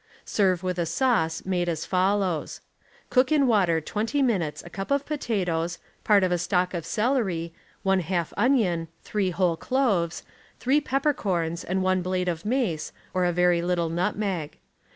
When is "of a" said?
6.23-6.39